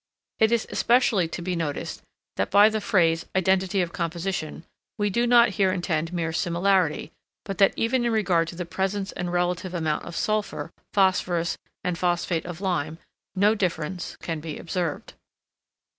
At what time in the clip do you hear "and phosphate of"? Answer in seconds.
11.83-12.61